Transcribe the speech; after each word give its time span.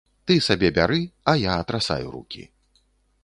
Ты 0.29 0.35
сабе 0.45 0.69
бяры, 0.77 0.97
а 1.33 1.37
я 1.41 1.53
атрасаю 1.63 2.07
рукі. 2.17 2.43